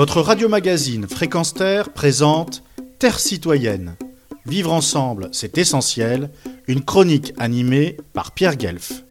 [0.00, 2.62] Votre radio-magazine Fréquence Terre présente
[2.98, 3.98] Terre citoyenne.
[4.46, 6.30] Vivre ensemble, c'est essentiel.
[6.68, 9.04] Une chronique animée par Pierre Guelf.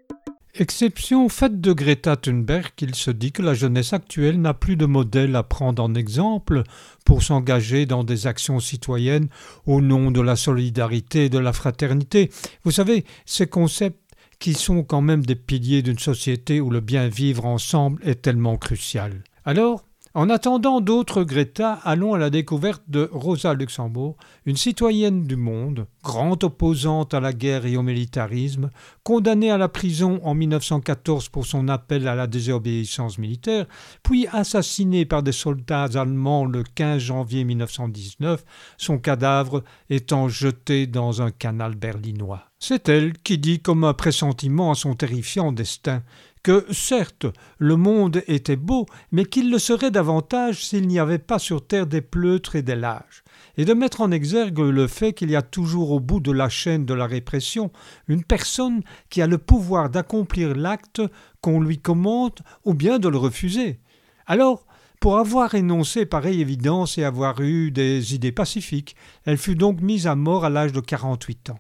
[0.55, 4.87] Exception faite de Greta Thunberg, il se dit que la jeunesse actuelle n'a plus de
[4.87, 6.63] modèle à prendre en exemple
[7.05, 9.27] pour s'engager dans des actions citoyennes
[9.67, 12.31] au nom de la solidarité et de la fraternité.
[12.63, 14.01] Vous savez, ces concepts
[14.39, 18.57] qui sont quand même des piliers d'une société où le bien vivre ensemble est tellement
[18.57, 19.21] crucial.
[19.45, 19.83] Alors,
[20.19, 25.87] en attendant d'autres Greta, allons à la découverte de Rosa Luxembourg, une citoyenne du monde,
[26.03, 28.69] grande opposante à la guerre et au militarisme,
[29.03, 33.65] condamnée à la prison en 1914 pour son appel à la désobéissance militaire,
[34.03, 38.43] puis assassinée par des soldats allemands le 15 janvier 1919,
[38.75, 42.48] son cadavre étant jeté dans un canal berlinois.
[42.61, 46.03] C'est elle qui dit comme un pressentiment à son terrifiant destin
[46.43, 47.25] que certes
[47.57, 51.87] le monde était beau, mais qu'il le serait davantage s'il n'y avait pas sur terre
[51.87, 53.23] des pleutres et des lâches,
[53.57, 56.49] et de mettre en exergue le fait qu'il y a toujours au bout de la
[56.49, 57.71] chaîne de la répression
[58.09, 61.01] une personne qui a le pouvoir d'accomplir l'acte
[61.39, 63.79] qu'on lui commande ou bien de le refuser.
[64.27, 64.65] Alors,
[64.99, 70.07] pour avoir énoncé pareille évidence et avoir eu des idées pacifiques, elle fut donc mise
[70.07, 71.59] à mort à l'âge de quarante-huit ans.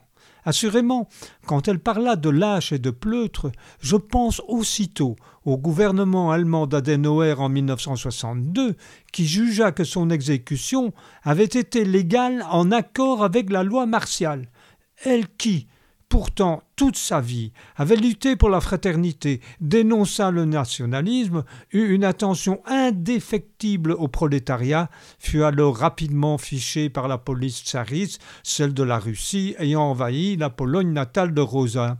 [0.49, 1.07] Assurément,
[1.45, 7.39] quand elle parla de lâches et de pleutres, je pense aussitôt au gouvernement allemand d'Adenauer
[7.39, 8.75] en 1962,
[9.13, 10.91] qui jugea que son exécution
[11.21, 14.49] avait été légale en accord avec la loi martiale.
[15.03, 15.67] Elle qui,
[16.09, 22.61] pourtant toute sa vie avait lutté pour la fraternité, dénonça le nationalisme, eut une attention
[22.65, 29.55] indéfectible au prolétariat, fut alors rapidement fichée par la police tsariste, celle de la Russie
[29.59, 31.99] ayant envahi la Pologne natale de Rosa.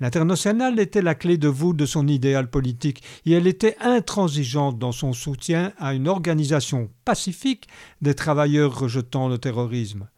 [0.00, 4.92] L'internationale était la clé de voûte de son idéal politique et elle était intransigeante dans
[4.92, 7.68] son soutien à une organisation pacifique
[8.00, 10.08] des travailleurs rejetant le terrorisme.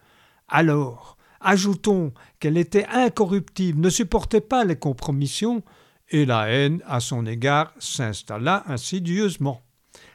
[0.48, 5.62] Alors, Ajoutons qu'elle était incorruptible, ne supportait pas les compromissions,
[6.10, 9.62] et la haine à son égard s'installa insidieusement.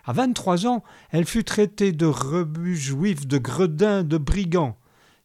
[0.06, 4.78] À vingt-trois ans, elle fut traitée de rebut juif, de gredin, de brigand.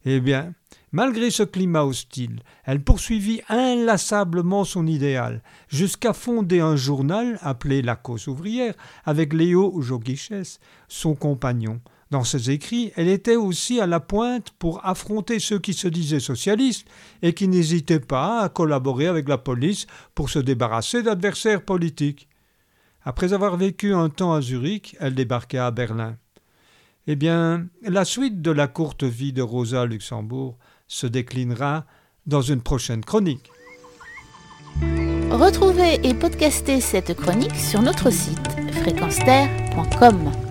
[0.05, 0.55] Eh bien,
[0.91, 7.95] malgré ce climat hostile, elle poursuivit inlassablement son idéal, jusqu'à fonder un journal appelé La
[7.95, 8.73] Cause ouvrière,
[9.05, 10.57] avec Léo Joguiches,
[10.87, 11.79] son compagnon,
[12.11, 16.19] dans ses écrits, elle était aussi à la pointe pour affronter ceux qui se disaient
[16.19, 16.85] socialistes
[17.21, 22.27] et qui n'hésitaient pas à collaborer avec la police pour se débarrasser d'adversaires politiques.
[23.03, 26.17] Après avoir vécu un temps à Zurich, elle débarqua à Berlin.
[27.07, 30.57] Eh bien, la suite de la courte vie de Rosa Luxembourg
[30.87, 31.85] se déclinera
[32.27, 33.49] dans une prochaine chronique.
[35.31, 38.47] Retrouvez et podcastez cette chronique sur notre site
[38.81, 40.50] fréquenceterre.com.